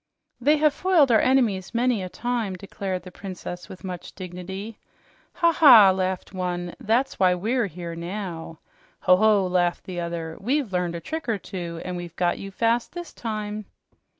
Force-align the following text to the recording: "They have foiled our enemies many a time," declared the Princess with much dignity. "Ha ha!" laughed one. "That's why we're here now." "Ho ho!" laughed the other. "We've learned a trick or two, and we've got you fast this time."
"They 0.39 0.57
have 0.57 0.73
foiled 0.73 1.11
our 1.11 1.19
enemies 1.19 1.75
many 1.75 2.01
a 2.01 2.09
time," 2.09 2.55
declared 2.55 3.03
the 3.03 3.11
Princess 3.11 3.69
with 3.69 3.83
much 3.83 4.13
dignity. 4.13 4.79
"Ha 5.33 5.51
ha!" 5.51 5.91
laughed 5.91 6.33
one. 6.33 6.73
"That's 6.79 7.19
why 7.19 7.35
we're 7.35 7.67
here 7.67 7.93
now." 7.95 8.57
"Ho 9.01 9.15
ho!" 9.17 9.45
laughed 9.45 9.83
the 9.83 9.99
other. 9.99 10.39
"We've 10.41 10.73
learned 10.73 10.95
a 10.95 11.01
trick 11.01 11.29
or 11.29 11.37
two, 11.37 11.83
and 11.85 11.97
we've 11.97 12.15
got 12.15 12.39
you 12.39 12.49
fast 12.49 12.93
this 12.93 13.13
time." 13.13 13.65